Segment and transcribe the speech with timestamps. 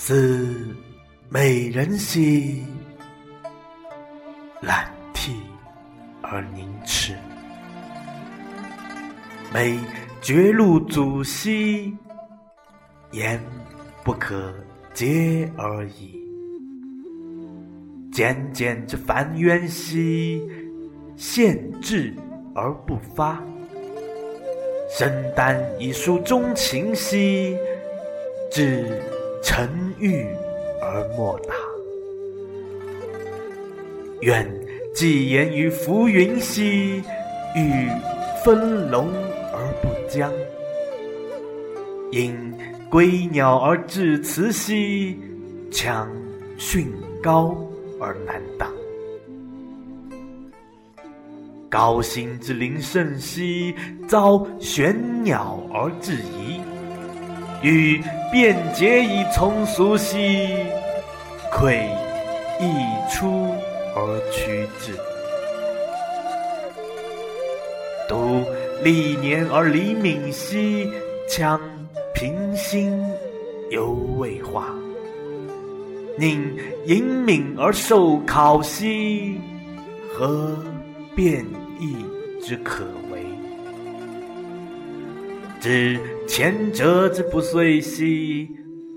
[0.00, 0.54] 思
[1.28, 2.64] 美人兮，
[4.62, 5.32] 懒涕
[6.22, 7.14] 而凝迟。
[9.52, 9.76] 美
[10.22, 11.94] 绝路阻兮，
[13.10, 13.42] 言
[14.04, 14.54] 不可
[14.94, 16.16] 竭而已。
[18.12, 20.40] 渐渐之繁渊兮，
[21.16, 22.14] 献志
[22.54, 23.42] 而不发。
[24.88, 27.58] 身担一书钟情兮，
[28.50, 29.02] 至
[29.42, 30.26] 沉郁
[30.80, 31.54] 而莫达。
[34.20, 34.48] 愿
[34.94, 37.02] 寄言于浮云兮，
[37.54, 37.88] 欲
[38.44, 39.08] 分龙
[39.52, 40.32] 而不僵。
[42.10, 42.52] 因
[42.90, 45.18] 归鸟而致辞兮，
[45.70, 46.10] 强
[46.56, 46.90] 训
[47.22, 47.56] 高
[48.00, 48.68] 而难当。
[51.70, 53.74] 高星之临甚兮，
[54.08, 56.60] 遭玄鸟而致疑；
[57.62, 60.48] 与便捷以从俗兮，
[61.50, 61.88] 愧
[62.60, 63.54] 易出
[63.94, 64.92] 而趋之。
[68.08, 68.44] 独
[68.82, 70.90] 历年而离敏兮，
[71.28, 71.60] 强
[72.14, 73.02] 平心
[73.70, 74.74] 犹未化。
[76.18, 76.54] 宁
[76.86, 79.40] 隐敏而受考兮，
[80.12, 80.56] 何
[81.14, 81.46] 变
[81.78, 81.96] 易
[82.44, 82.84] 之可？
[85.60, 88.48] 知前者之不遂兮，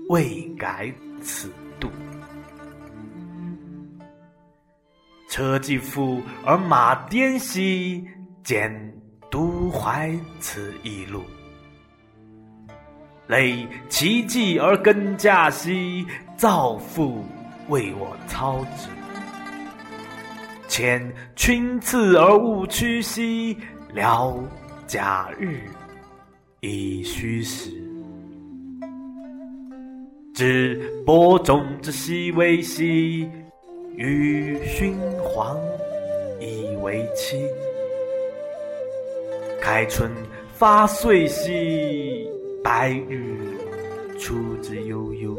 [0.08, 1.90] 未改此度。
[5.28, 8.06] 车既复而马颠兮，
[8.44, 8.72] 见
[9.30, 11.24] 独怀此一路。
[13.26, 17.24] 累其迹而更驾兮，造父
[17.68, 18.88] 为我操之。
[20.68, 21.02] 遣
[21.34, 23.56] 群次而勿趋兮，
[23.92, 24.38] 聊
[24.86, 25.62] 假日
[26.64, 27.72] 以虚实。
[30.32, 33.28] 知播种之细微兮，
[33.96, 35.58] 与熏黄
[36.38, 37.44] 以为期。
[39.60, 40.08] 开春
[40.54, 42.30] 发岁兮，
[42.62, 43.58] 白日
[44.16, 45.36] 出之悠悠。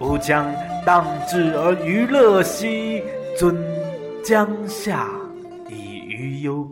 [0.00, 0.50] 吾将
[0.86, 3.02] 当之而娱乐兮，
[3.36, 3.54] 尊
[4.24, 5.06] 江夏
[5.68, 6.66] 以娱忧。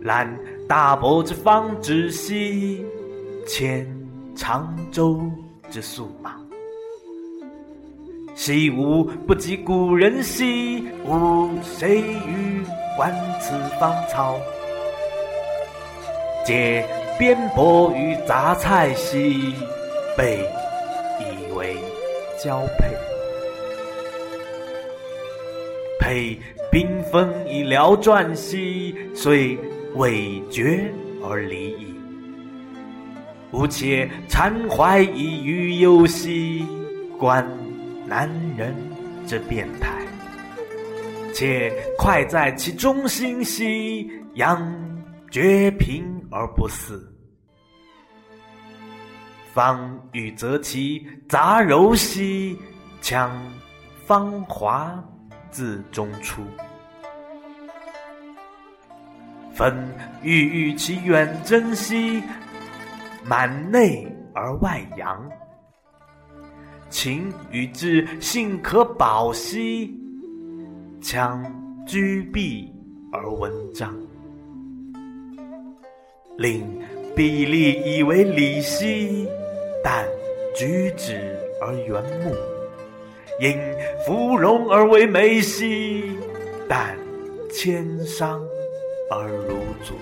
[0.00, 0.32] 然
[0.70, 2.86] 大伯之方止兮，
[3.44, 3.84] 牵
[4.36, 5.20] 长洲
[5.68, 6.36] 之粟马。
[8.36, 12.62] 昔吾不及古人兮，吾谁与
[12.96, 13.50] 观此
[13.80, 14.38] 芳草？
[16.46, 16.86] 皆
[17.18, 19.52] 边伯与杂菜兮，
[20.16, 20.48] 备
[21.18, 21.76] 以为
[22.40, 22.96] 交配。
[25.98, 26.38] 配
[26.70, 29.58] 冰封以疗传兮，虽
[29.94, 30.92] 未决
[31.22, 31.94] 而离矣。
[33.52, 36.64] 吾且惭怀以娱忧兮，
[37.18, 37.44] 观
[38.06, 38.74] 男人
[39.26, 39.90] 之变态。
[41.34, 44.60] 且快在其中心兮，扬
[45.30, 47.12] 绝平而不死。
[49.52, 52.56] 方欲择其杂糅兮，
[53.00, 53.30] 强
[54.06, 55.02] 芳华
[55.50, 56.42] 自中出。
[59.60, 59.76] 分
[60.22, 62.22] 欲与其远征兮，
[63.22, 65.30] 满内而外扬。
[66.88, 69.94] 情与志信可保兮，
[71.02, 71.44] 强
[71.86, 72.72] 居避
[73.12, 73.94] 而文章。
[76.38, 76.66] 令
[77.14, 79.28] 臂力以为礼兮，
[79.84, 80.06] 但
[80.56, 82.34] 举止而圆目；
[83.38, 83.58] 因
[84.06, 86.16] 芙蓉而为美兮，
[86.66, 86.96] 但
[87.52, 88.40] 谦商
[89.10, 89.94] 而如足。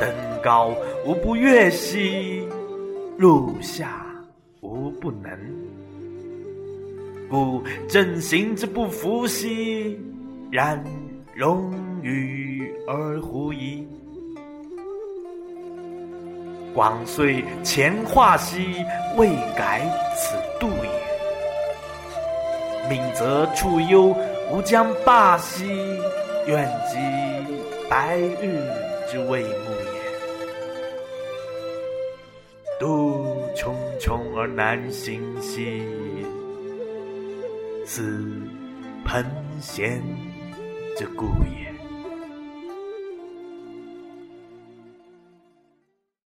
[0.00, 0.10] 登
[0.42, 0.74] 高
[1.06, 2.48] 无不悦兮，
[3.16, 4.04] 入下
[4.60, 5.30] 无不能。
[7.30, 9.98] 故正行之不服兮，
[10.50, 10.82] 然
[11.34, 11.72] 容
[12.02, 13.86] 与而乎矣。
[16.74, 18.84] 广遂前化兮，
[19.16, 19.80] 未改
[20.16, 20.90] 此度也。
[22.90, 24.14] 敏则处忧，
[24.50, 25.64] 吾将罢兮，
[26.46, 26.98] 愿及
[27.88, 28.70] 白日
[29.10, 30.04] 之未暮也。
[32.78, 35.82] 独茕茕而难行兮，
[37.86, 38.30] 此
[39.04, 39.24] 盆
[39.60, 40.02] 闲
[40.96, 41.73] 之故也。